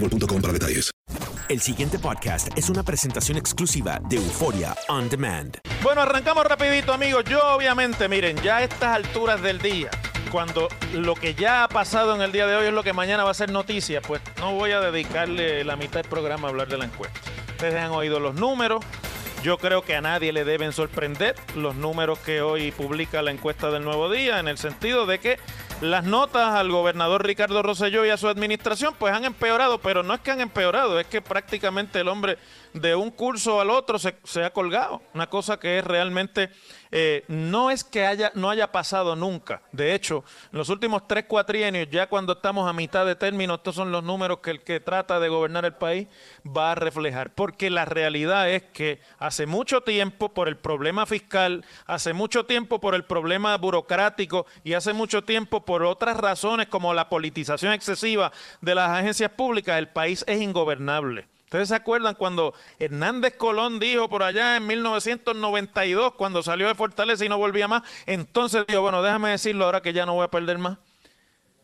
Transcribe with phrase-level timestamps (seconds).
[0.00, 0.90] boostmobile.com para detalles.
[1.48, 5.58] El siguiente podcast es una presentación exclusiva de Euforia On Demand.
[5.82, 7.24] Bueno, arrancamos rapidito, amigos.
[7.30, 9.90] Yo obviamente, miren, ya a estas alturas del día,
[10.32, 13.22] cuando lo que ya ha pasado en el día de hoy es lo que mañana
[13.22, 16.66] va a ser noticia, pues no voy a dedicarle la mitad del programa a hablar
[16.66, 17.20] de la encuesta.
[17.50, 18.84] Ustedes han oído los números.
[19.46, 23.70] Yo creo que a nadie le deben sorprender los números que hoy publica la encuesta
[23.70, 25.38] del Nuevo Día, en el sentido de que
[25.80, 30.14] las notas al gobernador Ricardo Rosselló y a su administración pues han empeorado, pero no
[30.14, 32.38] es que han empeorado, es que prácticamente el hombre
[32.80, 35.02] de un curso al otro se, ha colgado.
[35.14, 36.50] Una cosa que es realmente,
[36.90, 39.62] eh, no es que haya, no haya pasado nunca.
[39.72, 43.74] De hecho, en los últimos tres cuatrienios, ya cuando estamos a mitad de término, estos
[43.74, 46.08] son los números que el que trata de gobernar el país
[46.46, 47.34] va a reflejar.
[47.34, 52.80] Porque la realidad es que hace mucho tiempo, por el problema fiscal, hace mucho tiempo
[52.80, 58.32] por el problema burocrático y hace mucho tiempo por otras razones como la politización excesiva
[58.60, 61.26] de las agencias públicas, el país es ingobernable.
[61.46, 67.24] ¿Ustedes se acuerdan cuando Hernández Colón dijo por allá en 1992, cuando salió de Fortaleza
[67.24, 67.84] y no volvía más?
[68.04, 70.78] Entonces dijo, bueno, déjame decirlo ahora que ya no voy a perder más.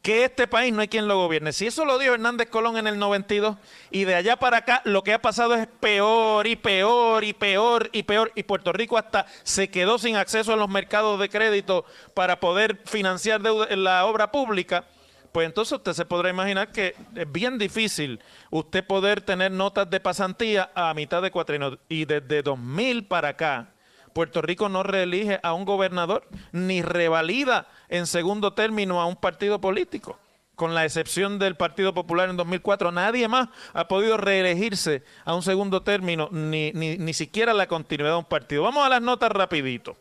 [0.00, 1.52] Que este país no hay quien lo gobierne.
[1.52, 3.56] Si eso lo dijo Hernández Colón en el 92
[3.90, 7.90] y de allá para acá lo que ha pasado es peor y peor y peor
[7.92, 8.30] y peor.
[8.36, 11.84] Y Puerto Rico hasta se quedó sin acceso a los mercados de crédito
[12.14, 14.84] para poder financiar deuda la obra pública
[15.32, 18.20] pues entonces usted se podrá imaginar que es bien difícil
[18.50, 21.78] usted poder tener notas de pasantía a mitad de cuatrienio.
[21.88, 23.70] Y desde 2000 para acá,
[24.12, 29.60] Puerto Rico no reelige a un gobernador ni revalida en segundo término a un partido
[29.60, 30.18] político.
[30.54, 35.42] Con la excepción del Partido Popular en 2004, nadie más ha podido reelegirse a un
[35.42, 38.62] segundo término, ni, ni, ni siquiera la continuidad de un partido.
[38.62, 39.96] Vamos a las notas rapidito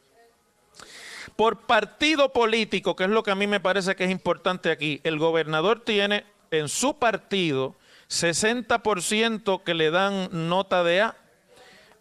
[1.41, 5.01] por partido político, que es lo que a mí me parece que es importante aquí,
[5.03, 7.75] el gobernador tiene en su partido
[8.11, 11.15] 60% que le dan nota de A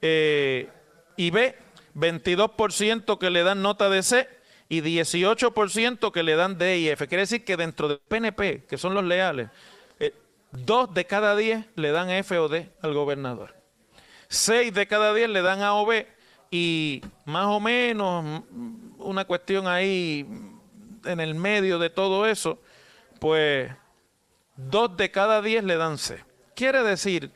[0.02, 0.68] eh,
[1.16, 1.56] y B,
[1.94, 4.28] 22% que le dan nota de C
[4.68, 7.08] y 18% que le dan D y F.
[7.08, 9.48] Quiere decir que dentro del PNP, que son los leales,
[10.00, 10.12] eh,
[10.52, 13.54] dos de cada diez le dan F o D al gobernador.
[14.28, 16.06] Seis de cada diez le dan A o B
[16.50, 18.42] y más o menos
[19.00, 20.26] una cuestión ahí
[21.04, 22.60] en el medio de todo eso,
[23.18, 23.70] pues
[24.56, 26.22] dos de cada diez le dan C.
[26.54, 27.32] Quiere decir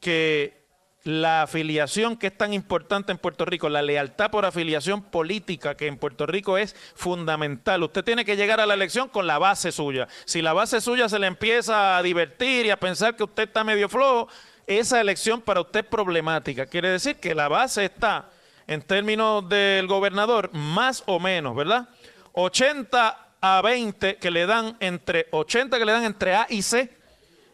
[0.00, 0.62] que
[1.04, 5.88] la afiliación que es tan importante en Puerto Rico, la lealtad por afiliación política que
[5.88, 7.82] en Puerto Rico es fundamental.
[7.82, 10.06] Usted tiene que llegar a la elección con la base suya.
[10.24, 13.64] Si la base suya se le empieza a divertir y a pensar que usted está
[13.64, 14.28] medio flojo,
[14.66, 16.66] esa elección para usted es problemática.
[16.66, 18.30] Quiere decir que la base está
[18.66, 21.88] en términos del gobernador, más o menos, ¿verdad?
[22.32, 26.90] 80 a 20 que le dan entre 80 que le dan entre A y C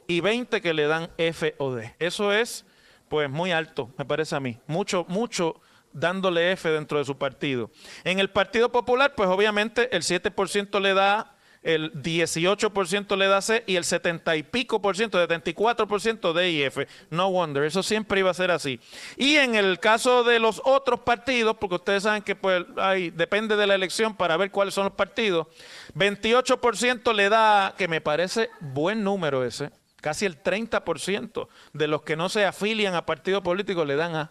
[0.06, 1.94] y 20 que le dan F o D.
[1.98, 2.64] Eso es,
[3.08, 4.58] pues, muy alto, me parece a mí.
[4.66, 5.60] Mucho, mucho
[5.92, 7.70] dándole F dentro de su partido.
[8.04, 13.64] En el Partido Popular, pues obviamente el 7% le da el 18% le da C
[13.66, 16.86] y el 70 y pico por ciento, 74% D y F.
[17.10, 18.80] No wonder, eso siempre iba a ser así.
[19.16, 23.56] Y en el caso de los otros partidos, porque ustedes saben que pues hay, depende
[23.56, 25.46] de la elección para ver cuáles son los partidos,
[25.94, 29.70] 28% le da, que me parece buen número ese,
[30.00, 34.30] casi el 30% de los que no se afilian a partidos políticos le dan A.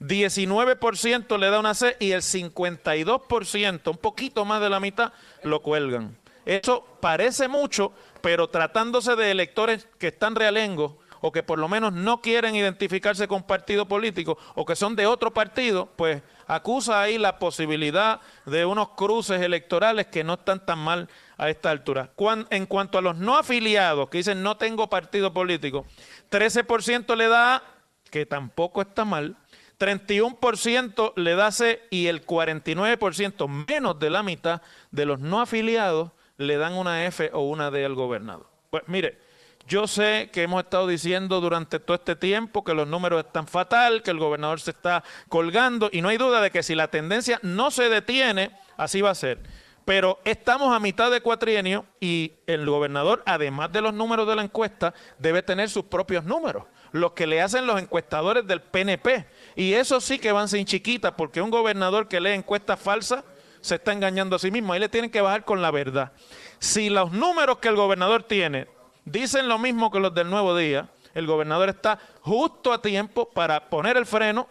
[0.00, 5.12] 19% le da una C y el 52%, un poquito más de la mitad,
[5.42, 6.16] lo cuelgan.
[6.44, 10.94] Eso parece mucho, pero tratándose de electores que están realengos
[11.26, 15.06] o que por lo menos no quieren identificarse con partido político o que son de
[15.06, 20.80] otro partido, pues acusa ahí la posibilidad de unos cruces electorales que no están tan
[20.80, 21.08] mal
[21.38, 22.12] a esta altura.
[22.50, 25.86] en cuanto a los no afiliados que dicen no tengo partido político,
[26.30, 27.62] 13% le da,
[28.10, 29.38] que tampoco está mal,
[29.78, 34.60] 31% le da C y el 49%, menos de la mitad
[34.90, 38.46] de los no afiliados, le dan una F o una D al gobernador.
[38.70, 39.18] Pues mire,
[39.66, 44.02] yo sé que hemos estado diciendo durante todo este tiempo que los números están fatal,
[44.02, 47.38] que el gobernador se está colgando y no hay duda de que si la tendencia
[47.42, 49.38] no se detiene, así va a ser.
[49.84, 54.42] Pero estamos a mitad de cuatrienio y el gobernador, además de los números de la
[54.42, 59.26] encuesta, debe tener sus propios números, los que le hacen los encuestadores del PNP.
[59.56, 63.24] Y eso sí que van sin chiquita, porque un gobernador que lee encuestas falsas
[63.64, 64.74] se está engañando a sí mismo.
[64.74, 66.12] Ahí le tienen que bajar con la verdad.
[66.58, 68.68] Si los números que el gobernador tiene
[69.06, 73.70] dicen lo mismo que los del nuevo día, el gobernador está justo a tiempo para
[73.70, 74.48] poner el freno,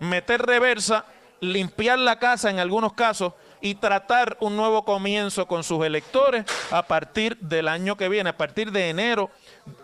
[0.00, 1.04] meter reversa,
[1.38, 6.82] limpiar la casa en algunos casos y tratar un nuevo comienzo con sus electores a
[6.82, 9.30] partir del año que viene, a partir de enero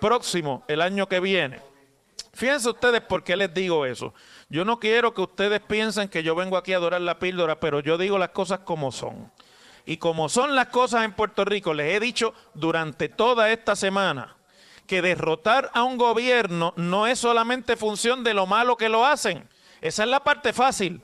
[0.01, 1.61] próximo, el año que viene.
[2.33, 4.13] Fíjense ustedes por qué les digo eso.
[4.49, 7.81] Yo no quiero que ustedes piensen que yo vengo aquí a adorar la píldora, pero
[7.81, 9.33] yo digo las cosas como son.
[9.87, 14.37] Y como son las cosas en Puerto Rico, les he dicho durante toda esta semana
[14.87, 19.49] que derrotar a un gobierno no es solamente función de lo malo que lo hacen.
[19.81, 21.03] Esa es la parte fácil.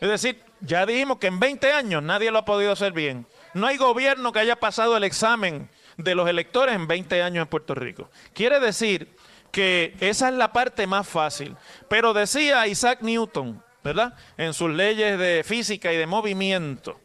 [0.00, 3.26] Es decir, ya dijimos que en 20 años nadie lo ha podido hacer bien.
[3.54, 7.48] No hay gobierno que haya pasado el examen de los electores en 20 años en
[7.48, 8.10] Puerto Rico.
[8.32, 9.14] Quiere decir
[9.52, 11.56] que esa es la parte más fácil.
[11.88, 14.14] Pero decía Isaac Newton, ¿verdad?
[14.36, 16.98] En sus leyes de física y de movimiento,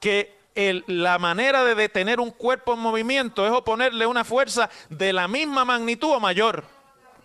[0.00, 0.34] que
[0.86, 5.64] la manera de detener un cuerpo en movimiento es oponerle una fuerza de la misma
[5.64, 6.64] magnitud o mayor.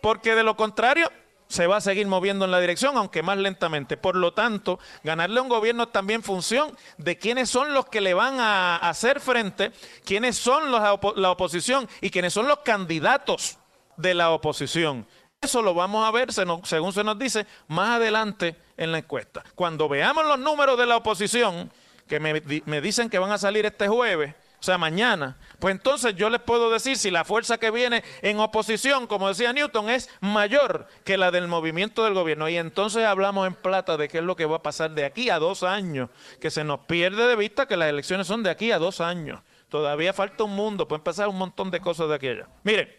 [0.01, 1.11] Porque de lo contrario,
[1.47, 3.97] se va a seguir moviendo en la dirección, aunque más lentamente.
[3.97, 8.01] Por lo tanto, ganarle a un gobierno es también función de quiénes son los que
[8.01, 9.71] le van a hacer frente,
[10.05, 13.57] quiénes son la oposición y quiénes son los candidatos
[13.99, 15.07] de la oposición.
[15.41, 19.43] Eso lo vamos a ver, según se nos dice, más adelante en la encuesta.
[19.55, 21.71] Cuando veamos los números de la oposición,
[22.07, 26.15] que me, me dicen que van a salir este jueves, o sea, mañana, pues entonces
[26.15, 30.09] yo les puedo decir si la fuerza que viene en oposición, como decía Newton, es
[30.19, 32.49] mayor que la del movimiento del gobierno.
[32.49, 35.29] Y entonces hablamos en plata de qué es lo que va a pasar de aquí
[35.29, 36.09] a dos años,
[36.41, 39.39] que se nos pierde de vista que las elecciones son de aquí a dos años.
[39.69, 42.49] Todavía falta un mundo, pueden pasar un montón de cosas de aquella.
[42.63, 42.93] Miren,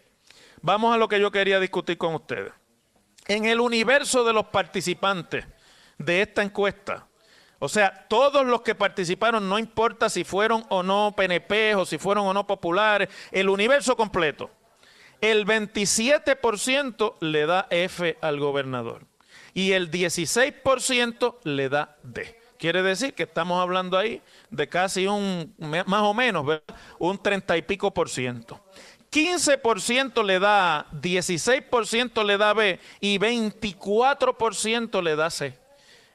[0.61, 2.53] Vamos a lo que yo quería discutir con ustedes.
[3.27, 5.45] En el universo de los participantes
[5.97, 7.07] de esta encuesta,
[7.59, 11.97] o sea, todos los que participaron, no importa si fueron o no PNP o si
[11.97, 14.49] fueron o no populares, el universo completo,
[15.21, 19.05] el 27% le da F al gobernador
[19.53, 22.41] y el 16% le da D.
[22.57, 26.61] Quiere decir que estamos hablando ahí de casi un, más o menos,
[26.99, 28.63] un 30 y pico por ciento.
[29.11, 35.59] 15% le da A, 16% le da B y 24% le da C.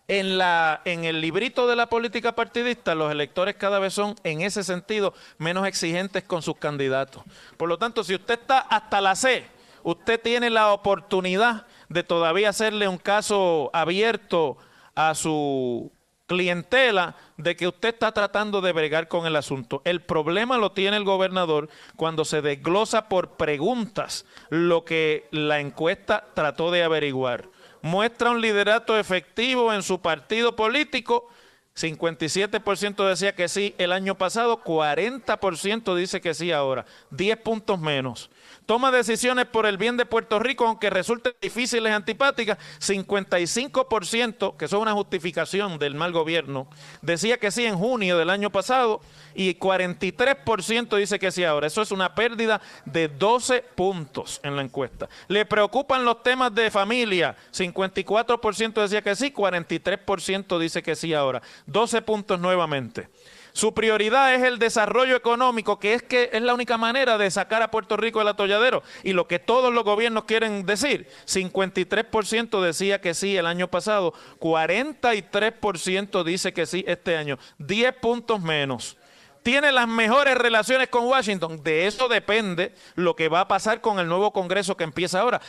[0.09, 4.41] En, la, en el librito de la política partidista, los electores cada vez son, en
[4.41, 7.25] ese sentido, menos exigentes con sus candidatos.
[7.57, 9.47] Por lo tanto, si usted está hasta la C,
[9.83, 14.57] usted tiene la oportunidad de todavía hacerle un caso abierto
[14.95, 15.93] a su
[16.26, 19.83] clientela de que usted está tratando de bregar con el asunto.
[19.85, 26.26] El problema lo tiene el gobernador cuando se desglosa por preguntas lo que la encuesta
[26.35, 27.49] trató de averiguar.
[27.83, 31.28] Muestra un liderato efectivo en su partido político
[31.76, 38.30] 57% decía que sí el año pasado, 40% dice que sí ahora, 10 puntos menos.
[38.64, 44.64] Toma decisiones por el bien de Puerto Rico, aunque resulten difíciles y antipáticas, 55%, que
[44.64, 46.66] es una justificación del mal gobierno,
[47.00, 49.00] decía que sí en junio del año pasado
[49.35, 51.68] y 43% dice que sí ahora.
[51.68, 55.09] Eso es una pérdida de 12 puntos en la encuesta.
[55.28, 61.42] Le preocupan los temas de familia, 54% decía que sí, 43% dice que sí ahora.
[61.66, 63.08] 12 puntos nuevamente.
[63.52, 67.62] Su prioridad es el desarrollo económico, que es que es la única manera de sacar
[67.62, 68.82] a Puerto Rico del atolladero.
[69.02, 74.12] Y lo que todos los gobiernos quieren decir, 53% decía que sí el año pasado,
[74.40, 78.99] 43% dice que sí este año, 10 puntos menos
[79.47, 81.62] tiene las mejores relaciones con Washington.
[81.62, 85.41] De eso depende lo que va a pasar con el nuevo Congreso que empieza ahora,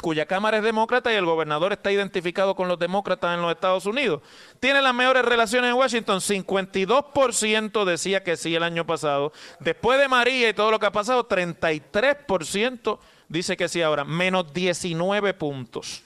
[0.00, 3.86] cuya Cámara es demócrata y el gobernador está identificado con los demócratas en los Estados
[3.86, 4.22] Unidos.
[4.60, 6.20] Tiene las mejores relaciones en Washington.
[6.20, 9.32] 52% decía que sí el año pasado.
[9.58, 14.04] Después de María y todo lo que ha pasado, 33% dice que sí ahora.
[14.04, 16.04] Menos 19 puntos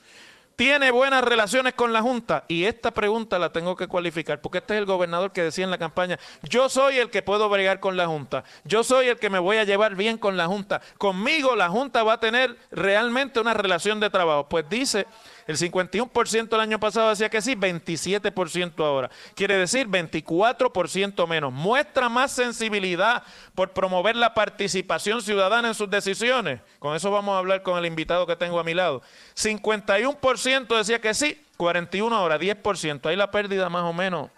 [0.57, 2.45] tiene buenas relaciones con la Junta?
[2.49, 5.71] Y esta pregunta la tengo que cualificar, porque este es el gobernador que decía en
[5.71, 9.31] la campaña, yo soy el que puedo bregar con la Junta, yo soy el que
[9.31, 13.41] me voy a llevar bien con la Junta, conmigo la Junta va a tener realmente
[13.41, 14.49] una relación de trabajo.
[14.49, 15.07] Pues dice
[15.47, 19.11] el 51% el año pasado decía que sí, 27% ahora.
[19.35, 21.53] Quiere decir 24% menos.
[21.53, 23.23] Muestra más sensibilidad
[23.55, 26.61] por promover la participación ciudadana en sus decisiones.
[26.79, 29.03] Con eso vamos a hablar con el invitado que tengo a mi lado.
[29.37, 33.07] 51% decía que sí, 41% ahora, 10%.
[33.07, 34.31] Ahí la pérdida más o menos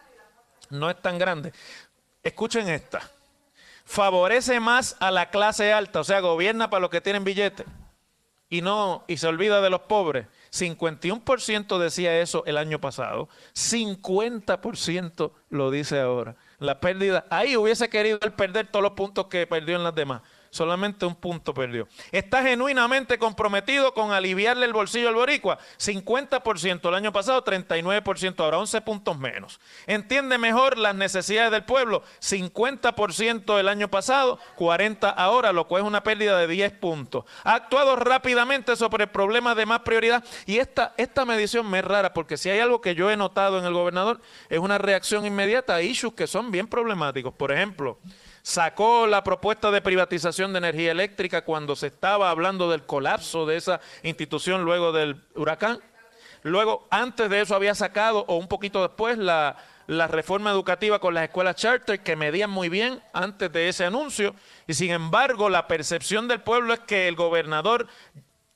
[0.71, 1.53] no es tan grande.
[2.25, 3.09] Escuchen esta.
[3.85, 7.65] Favorece más a la clase alta, o sea, gobierna para los que tienen billetes
[8.49, 10.27] y no y se olvida de los pobres.
[10.53, 16.37] 51% decía eso el año pasado, 50% lo dice ahora.
[16.59, 20.23] La pérdida, ahí hubiese querido perder todos los puntos que perdió en las demás
[20.57, 21.87] solamente un punto perdió.
[22.11, 28.59] Está genuinamente comprometido con aliviarle el bolsillo al boricua, 50% el año pasado, 39% ahora,
[28.59, 29.61] 11 puntos menos.
[29.87, 35.89] Entiende mejor las necesidades del pueblo, 50% el año pasado, 40 ahora, lo cual es
[35.89, 37.25] una pérdida de 10 puntos.
[37.45, 41.85] Ha actuado rápidamente sobre el problema de más prioridad y esta, esta medición me es
[41.85, 45.27] rara porque si hay algo que yo he notado en el gobernador es una reacción
[45.27, 47.35] inmediata a issues que son bien problemáticos.
[47.35, 47.99] Por ejemplo,
[48.47, 53.57] sacó la propuesta de privatización de energía eléctrica cuando se estaba hablando del colapso de
[53.57, 55.81] esa institución luego del huracán.
[56.45, 59.57] Luego, antes de eso había sacado, o un poquito después, la,
[59.89, 64.33] reforma educativa con las escuelas charter que medían muy bien antes de ese anuncio.
[64.69, 67.89] Y sin embargo, la percepción del pueblo es que el gobernador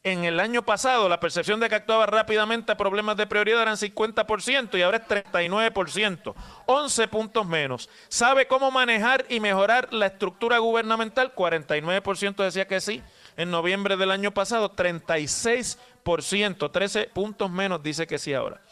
[0.03, 3.77] en el año pasado la percepción de que actuaba rápidamente a problemas de prioridad eran
[3.77, 6.35] 50% y ahora es 39%,
[6.67, 7.91] 11 puntos menos.
[8.09, 11.35] ¿Sabe cómo manejar y mejorar la estructura gubernamental?
[11.35, 13.03] 49% decía que sí.
[13.37, 18.63] En noviembre del año pasado, 36%, 13 puntos menos dice que sí ahora.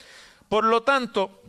[0.48, 1.42] Por lo tanto,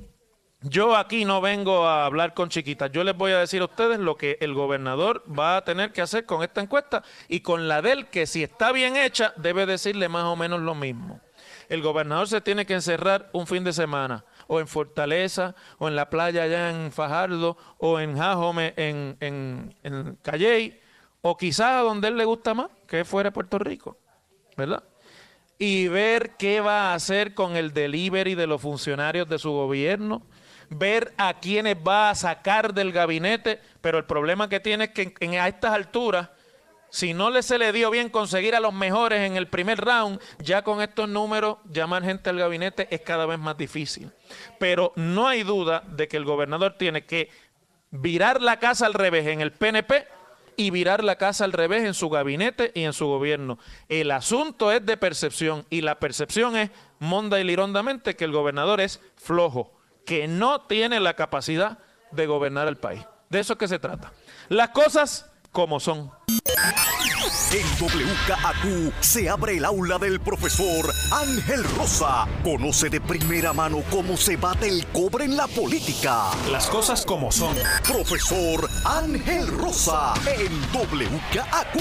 [0.61, 2.91] yo aquí no vengo a hablar con chiquitas.
[2.91, 6.01] Yo les voy a decir a ustedes lo que el gobernador va a tener que
[6.01, 10.09] hacer con esta encuesta y con la del que si está bien hecha debe decirle
[10.09, 11.21] más o menos lo mismo.
[11.69, 15.95] El gobernador se tiene que encerrar un fin de semana o en Fortaleza o en
[15.95, 20.77] la playa allá en Fajardo o en Jajome en, en, en Calley
[21.21, 23.97] o quizás donde él le gusta más, que fuera Puerto Rico,
[24.57, 24.83] ¿verdad?
[25.57, 30.23] Y ver qué va a hacer con el delivery de los funcionarios de su gobierno
[30.69, 35.39] ver a quienes va a sacar del gabinete, pero el problema que tiene es que
[35.39, 36.29] a estas alturas,
[36.89, 40.63] si no se le dio bien conseguir a los mejores en el primer round, ya
[40.63, 44.11] con estos números, llamar gente al gabinete es cada vez más difícil.
[44.59, 47.29] Pero no hay duda de que el gobernador tiene que
[47.91, 50.07] virar la casa al revés en el PNP
[50.55, 53.59] y virar la casa al revés en su gabinete y en su gobierno.
[53.87, 58.81] El asunto es de percepción y la percepción es monda y lirondamente que el gobernador
[58.81, 59.78] es flojo
[60.09, 61.77] que no tiene la capacidad
[62.09, 63.05] de gobernar el país.
[63.29, 64.11] De eso es que se trata.
[64.47, 66.11] Las cosas como son.
[67.51, 72.27] En WKAQ se abre el aula del profesor Ángel Rosa.
[72.43, 76.31] Conoce de primera mano cómo se bate el cobre en la política.
[76.51, 77.55] Las cosas como son.
[77.87, 81.77] Profesor Ángel Rosa en WKAQ.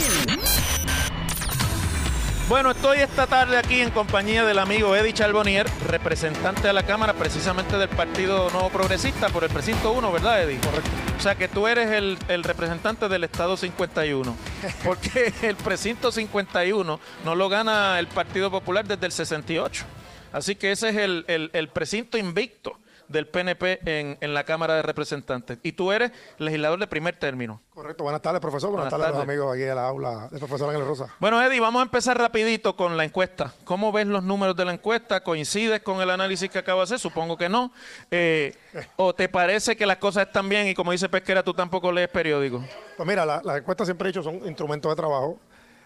[2.48, 7.12] Bueno, estoy esta tarde aquí en compañía del amigo Eddie Charbonnier, representante de la Cámara
[7.12, 10.58] precisamente del Partido Nuevo Progresista por el precinto 1, ¿verdad, Eddie?
[10.58, 10.90] Correcto.
[11.18, 14.34] O sea que tú eres el, representante del Estado 51,
[14.84, 19.84] porque el precinto 51 no lo gana el Partido Popular desde el 68.
[20.32, 22.78] Así que ese es el, el precinto invicto
[23.08, 25.58] del PNP en, en la Cámara de Representantes.
[25.62, 27.62] Y tú eres legislador de primer término.
[27.74, 28.04] Correcto.
[28.04, 28.70] Buenas tardes, profesor.
[28.70, 29.36] Buenas, Buenas tardes, a los tardes.
[29.38, 31.14] amigos aquí de la aula del profesor Ángel Rosa.
[31.20, 33.54] Bueno, Eddie, vamos a empezar rapidito con la encuesta.
[33.64, 35.22] ¿Cómo ves los números de la encuesta?
[35.22, 36.98] ¿Coincides con el análisis que acabo de hacer?
[36.98, 37.72] Supongo que no.
[38.10, 38.54] Eh,
[38.96, 42.08] ¿O te parece que las cosas están bien y como dice Pesquera, tú tampoco lees
[42.08, 42.64] periódicos?
[42.96, 45.38] Pues mira, la- las encuestas siempre he dicho son instrumentos de trabajo.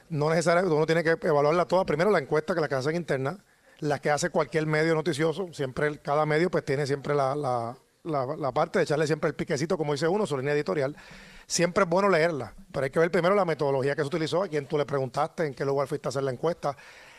[0.08, 1.84] No necesariamente uno tiene que evaluarla toda.
[1.86, 3.38] Primero la encuesta que la que hacen interna,
[3.82, 5.52] la que hace cualquier medio noticioso.
[5.52, 9.34] Siempre cada medio pues tiene siempre la, la- la- la parte de echarle siempre el
[9.34, 10.96] piquecito, como dice uno, su línea editorial.
[11.46, 14.48] Siempre es bueno leerla, pero hay que ver primero la metodología que se utilizó, a
[14.48, 16.76] quién tú le preguntaste, en qué lugar fuiste a hacer la encuesta.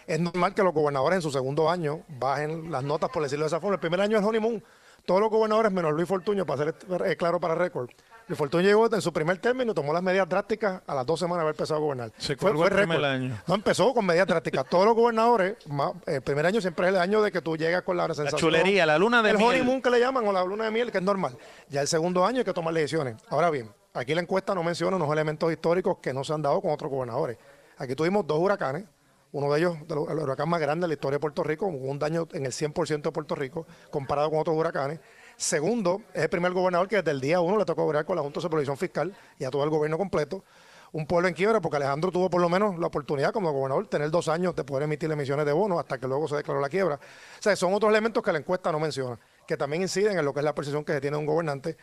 [0.08, 3.48] Es normal que los gobernadores en su segundo año bajen las notas, por decirlo de
[3.48, 3.76] esa forma.
[3.76, 4.64] El primer año es honeymoon.
[5.06, 7.90] Todos los gobernadores, menos Luis Fortuño, para ser eh, claro para récord.
[8.28, 11.20] Luis Fortuño llegó en su primer término y tomó las medidas drásticas a las dos
[11.20, 12.12] semanas de haber empezado a gobernar.
[12.18, 13.42] Se colgó el primer año.
[13.48, 14.66] No empezó con medidas drásticas.
[14.70, 15.58] Todos los gobernadores,
[16.06, 18.40] el primer año siempre es el año de que tú llegas con la sensación.
[18.40, 19.50] chulería, la luna de el miel.
[19.50, 21.38] honeymoon que le llaman o la luna de miel, que es normal.
[21.70, 23.18] Ya el segundo año hay que tomar decisiones.
[23.30, 26.62] Ahora bien, aquí la encuesta no menciona unos elementos históricos que no se han dado
[26.62, 27.38] con otros gobernadores.
[27.78, 28.86] Aquí tuvimos dos huracanes,
[29.34, 31.98] uno de ellos, el huracán más grande de la historia de Puerto Rico, hubo un
[31.98, 35.00] daño en el 100% de Puerto Rico comparado con otros huracanes.
[35.38, 38.22] Segundo, es el primer gobernador que desde el día uno le tocó gobernar con la
[38.22, 40.44] Junta de Supervisión Fiscal y a todo el gobierno completo.
[40.92, 44.12] Un pueblo en quiebra, porque Alejandro tuvo por lo menos la oportunidad como gobernador tener
[44.12, 46.96] dos años de poder emitir emisiones de bonos hasta que luego se declaró la quiebra.
[46.96, 50.34] O sea, son otros elementos que la encuesta no menciona, que también inciden en lo
[50.34, 51.78] que es la percepción que se tiene de un gobernante.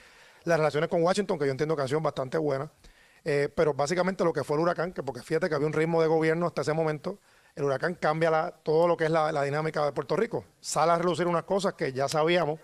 [0.44, 2.70] Las relaciones con Washington, que yo entiendo que han sido bastante buenas,
[3.24, 6.00] eh, pero básicamente lo que fue el huracán, que porque fíjate que había un ritmo
[6.00, 7.18] de gobierno hasta ese momento,
[7.56, 10.44] el huracán cambia todo lo que es la, la dinámica de Puerto Rico.
[10.60, 12.60] Sale a relucir unas cosas que ya sabíamos,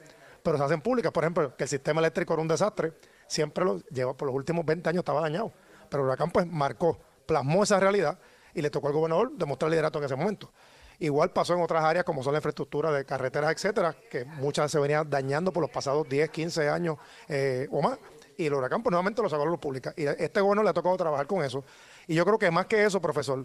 [0.47, 1.11] pero se hacen públicas.
[1.11, 2.93] Por ejemplo, que el sistema eléctrico era un desastre,
[3.27, 5.53] siempre lo lleva por los últimos 20 años estaba dañado.
[5.91, 8.17] Pero el huracán pues marcó, plasmó esa realidad
[8.55, 10.53] y le tocó al gobernador demostrar liderato en ese momento.
[11.01, 14.79] Igual pasó en otras áreas como son la infraestructura de carreteras, etcétera, que muchas se
[14.79, 16.97] venían dañando por los pasados 10, 15 años
[17.29, 17.99] eh, o más.
[18.37, 19.95] Y el huracán, pues nuevamente lo sacó a.
[19.97, 21.65] Y este gobierno le ha tocado trabajar con eso.
[22.07, 23.45] Y yo creo que más que eso, profesor,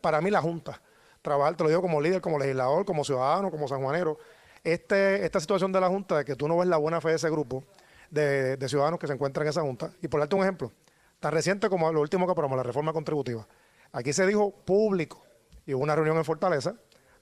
[0.00, 0.82] para mí la Junta,
[1.22, 4.18] trabajar, te lo digo como líder, como legislador, como ciudadano, como sanjuanero,
[4.64, 7.16] este, esta situación de la Junta, de que tú no ves la buena fe de
[7.16, 7.64] ese grupo
[8.10, 9.90] de, ciudadanos que se encuentran en esa Junta.
[10.02, 10.72] Y por darte un ejemplo,
[11.20, 13.46] tan reciente como lo último que aprobamos, la reforma contributiva.
[13.92, 15.22] Aquí se dijo público
[15.66, 16.74] y hubo una reunión en Fortaleza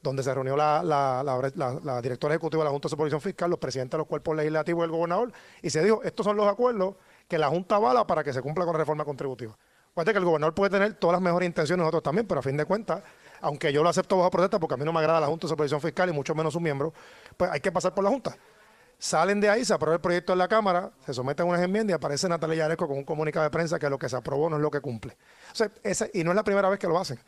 [0.03, 3.93] donde se reunió la- la directora ejecutiva de la Junta de Supervisión Fiscal, los presidentes
[3.93, 6.95] de los cuerpos legislativos y el gobernador, y se dijo, estos son los acuerdos
[7.29, 9.57] que la Junta avala para que se cumpla con la reforma contributiva.
[9.91, 12.57] Acuérdate que el gobernador puede tener todas las mejores intenciones, nosotros también, pero a fin
[12.57, 13.03] de cuentas,
[13.41, 15.51] aunque yo lo acepto bajo protesta, porque a mí no me agrada la Junta de
[15.51, 16.93] Supervisión Fiscal y mucho menos sus miembros,
[17.37, 18.37] pues hay que pasar por la Junta.
[18.99, 21.95] Salen de ahí, se aprueba el proyecto en la Cámara, se someten unas enmiendas y
[21.95, 24.63] aparece Natalia Yaresco con un comunicado de prensa que lo que se aprobó no es
[24.63, 25.17] lo que cumple.
[25.53, 25.71] O sea,
[26.13, 27.19] y no es la primera vez que lo hacen.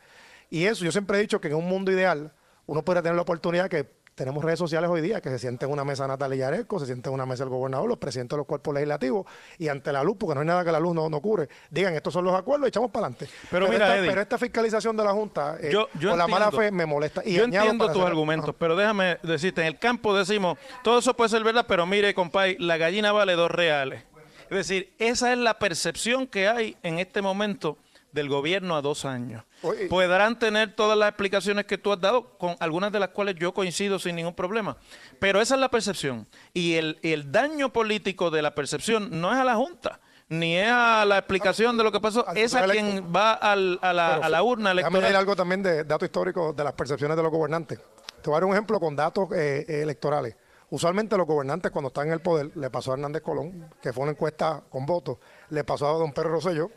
[0.51, 2.31] Y eso, yo siempre he dicho que en un mundo ideal,
[2.67, 5.71] uno podría tener la oportunidad que tenemos redes sociales hoy día, que se siente en
[5.71, 8.45] una mesa Natalia Yaresco, se siente en una mesa el gobernador, los presidentes de los
[8.47, 9.25] cuerpos legislativos,
[9.57, 11.93] y ante la luz, porque no hay nada que la luz no, no cure, digan,
[11.95, 13.27] estos son los acuerdos y echamos para adelante.
[13.49, 16.27] Pero mira, esta, Eddie, pero esta fiscalización de la Junta, eh, Yo- yo por la
[16.27, 17.21] mala fe, me molesta.
[17.25, 18.57] Y Yo entiendo tus argumentos, Ajá.
[18.59, 22.57] pero déjame decirte, en el campo decimos, todo eso puede ser verdad, pero mire, compay,
[22.59, 24.03] la gallina vale dos reales.
[24.49, 27.77] Es decir, esa es la percepción que hay en este momento
[28.13, 29.43] del gobierno a dos años.
[29.63, 29.87] Oye.
[29.87, 33.53] Podrán tener todas las explicaciones que tú has dado, con algunas de las cuales yo
[33.53, 34.77] coincido sin ningún problema,
[35.19, 36.27] pero esa es la percepción.
[36.53, 39.99] Y el, el daño político de la percepción no es a la Junta,
[40.29, 43.79] ni es a la explicación de lo que pasó, al es a quien va al-
[43.81, 45.03] a, la, Pero a la urna Déjame electoral.
[45.03, 47.79] añadir algo también de dato histórico de las percepciones de los gobernantes.
[48.21, 50.35] Te voy a dar un ejemplo con datos eh, eh, electorales.
[50.69, 54.03] Usualmente los gobernantes cuando están en el poder, le pasó a Hernández Colón, que fue
[54.03, 55.17] una encuesta con votos,
[55.49, 56.71] le pasó a don Pedro Rosselló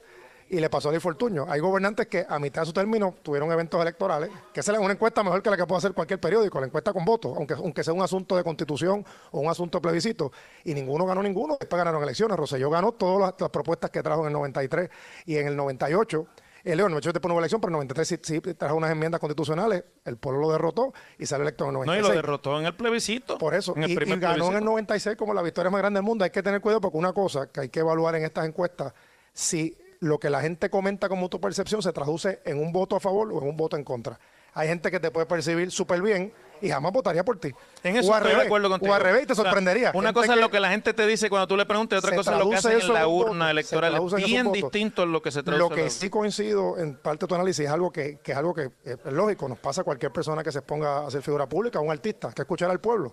[0.49, 1.47] y le pasó a Luis Fortuño.
[1.49, 4.93] Hay gobernantes que a mitad de su término tuvieron eventos electorales, que esa es una
[4.93, 7.83] encuesta mejor que la que puede hacer cualquier periódico, la encuesta con votos, aunque, aunque
[7.83, 10.33] sea un asunto de constitución o un asunto de plebiscito,
[10.65, 12.37] y ninguno ganó ninguno, después ganaron elecciones.
[12.37, 14.91] Rosselló ganó todas las, las propuestas que trajo en el 93
[15.27, 16.27] y en el 98.
[16.65, 18.91] El León, 98 después no hubo elección, pero en el 93 sí, sí trajo unas
[18.91, 22.09] enmiendas constitucionales, el pueblo lo derrotó y salió electo en el No, y 96.
[22.09, 23.39] lo derrotó en el plebiscito.
[23.39, 25.99] Por eso, en el y, y ganó en el 96 como la victoria más grande
[25.99, 26.25] del mundo.
[26.25, 28.93] Hay que tener cuidado porque una cosa que hay que evaluar en estas encuestas,
[29.33, 33.01] si lo que la gente comenta como tu percepción se traduce en un voto a
[33.01, 34.19] favor o en un voto en contra.
[34.53, 36.33] Hay gente que te puede percibir súper bien
[36.63, 37.53] y jamás votaría por ti.
[37.83, 38.91] En eso o al estoy revés, de acuerdo contigo.
[38.91, 39.91] O al revés, y te O sea, sorprendería.
[39.93, 41.99] una Gente cosa es lo que la gente te dice cuando tú le preguntas y
[41.99, 43.95] otra cosa es lo que hacen en la urna electoral.
[43.95, 45.59] Es bien distinto en lo que se traduce.
[45.59, 48.55] Lo que sí coincido en parte de tu análisis es algo que, que es algo
[48.55, 51.79] que es lógico, nos pasa a cualquier persona que se exponga a ser figura pública,
[51.79, 53.13] a un artista, que escuchar al pueblo.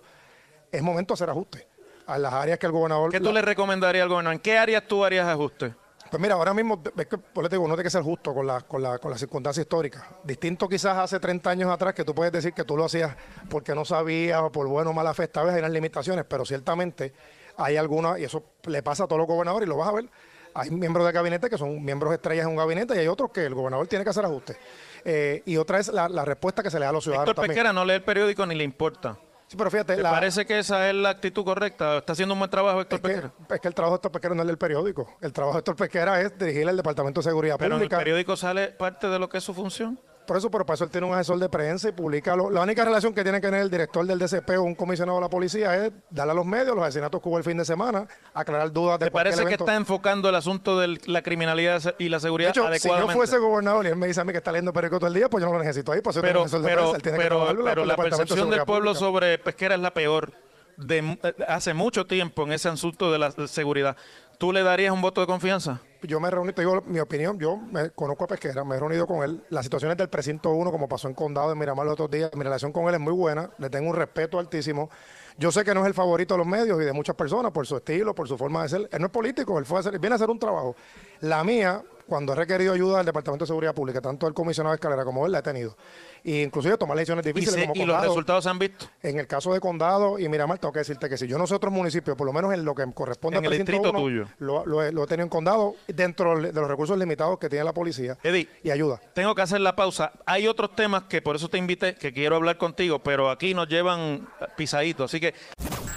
[0.72, 1.66] Es momento de hacer ajustes
[2.06, 3.10] a las áreas que el gobernador...
[3.10, 4.34] ¿Qué tú la- le recomendarías al gobernador?
[4.36, 5.72] ¿En qué áreas tú harías ajustes?
[6.10, 8.60] Pues mira, ahora mismo, es que, te digo, uno tiene que ser justo con la,
[8.60, 10.08] con, la, con la circunstancia histórica.
[10.22, 13.16] Distinto quizás hace 30 años atrás que tú puedes decir que tú lo hacías
[13.48, 16.44] porque no sabías o por bueno o mala fe, esta vez hay unas limitaciones, pero
[16.44, 17.12] ciertamente
[17.56, 20.10] hay algunas, y eso le pasa a todos los gobernadores y lo vas a ver,
[20.54, 23.44] hay miembros de gabinete que son miembros estrellas en un gabinete y hay otros que
[23.44, 24.56] el gobernador tiene que hacer ajustes.
[25.04, 27.42] Eh, y otra es la, la respuesta que se le da a los ciudadanos Héctor
[27.42, 27.56] también.
[27.56, 29.18] Pesquera no lee el periódico ni le importa.
[29.54, 31.98] Sí, pero fíjate, ¿Te la- parece que esa es la actitud correcta?
[31.98, 33.32] ¿Está haciendo un buen trabajo Héctor es que, Pesquera?
[33.54, 35.16] es que el trabajo de Héctor Pesquera no es del periódico.
[35.20, 37.98] El trabajo de Héctor Pesquera es dirigir el Departamento de Seguridad Pero en el Pública.
[37.98, 40.00] periódico sale parte de lo que es su función.
[40.26, 42.34] Por eso, pero para eso él tiene un asesor de prensa y publica.
[42.34, 45.18] lo- la única relación que tiene que tener el director del DCP o un comisionado
[45.18, 47.64] de la policía es darle a los medios los asesinatos que hubo el fin de
[47.64, 51.82] semana, aclarar dudas de ¿Te por parece que está enfocando el asunto de la criminalidad
[51.98, 54.32] y la De seguridad hecho, si yo fuese gobernador y él me dice a mí
[54.32, 56.22] que está leyendo periódico todo el día, pues yo no lo necesito ahí, yo tengo
[56.22, 58.92] pero, de pero, prensa, él tiene que pero, en pero la de percepción del pueblo
[58.92, 58.98] Pública.
[59.06, 60.32] sobre Pesquera es la peor
[60.76, 63.96] de hace mucho tiempo en ese asunto de la seguridad.
[64.38, 65.80] ¿Tú le darías un voto de confianza?
[66.06, 69.06] Yo me reuní, te digo mi opinión, yo me conozco a Pesquera, me he reunido
[69.06, 69.42] con él.
[69.48, 72.42] Las situaciones del precinto 1, como pasó en Condado de Miramar los otros días, mi
[72.42, 74.90] relación con él es muy buena, le tengo un respeto altísimo.
[75.38, 77.66] Yo sé que no es el favorito de los medios y de muchas personas por
[77.66, 78.88] su estilo, por su forma de ser.
[78.92, 80.76] Él no es político, él fue a hacer, viene a hacer un trabajo.
[81.20, 85.04] La mía, cuando he requerido ayuda del Departamento de Seguridad Pública, tanto el comisionado Escalera
[85.04, 85.76] como él, la he tenido.
[86.22, 88.86] Y inclusive tomar decisiones Y, difíciles se- como y los resultados se han visto.
[89.02, 91.54] En el caso de Condado y Miramar, tengo que decirte que si yo no sé
[91.54, 94.26] otros municipios, por lo menos en lo que corresponde En al el distrito uno, tuyo.
[94.38, 97.64] Lo, lo he, lo he tenido en Condado dentro de los recursos limitados que tiene
[97.64, 99.00] la policía Eddie, y ayuda.
[99.12, 100.12] tengo que hacer la pausa.
[100.26, 103.68] Hay otros temas que por eso te invité, que quiero hablar contigo, pero aquí nos
[103.68, 105.10] llevan pisaditos.
[105.10, 105.34] Así que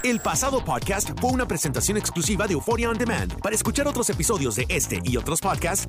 [0.04, 3.40] El pasado podcast fue una presentación exclusiva de Euphoria On Demand.
[3.42, 5.88] Para escuchar otros episodios de este y otros podcasts,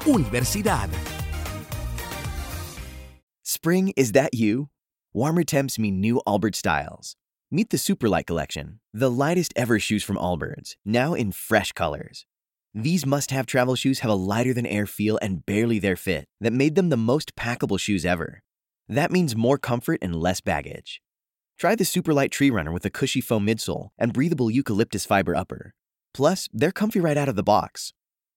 [0.00, 0.90] universidad.
[3.42, 4.68] Spring, is that you?
[5.12, 7.16] Warmer temps mean new Allbirds styles.
[7.50, 12.24] Meet the Superlight Collection, the lightest ever shoes from Allbirds, now in fresh colors.
[12.72, 16.26] These must have travel shoes have a lighter than air feel and barely their fit
[16.40, 18.42] that made them the most packable shoes ever.
[18.88, 21.02] That means more comfort and less baggage.
[21.58, 25.74] Try the Superlight Tree Runner with a cushy foam midsole and breathable eucalyptus fiber upper.
[26.14, 27.92] Plus, they're comfy right out of the box.